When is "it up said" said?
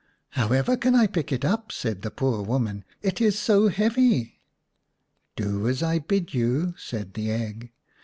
1.31-2.01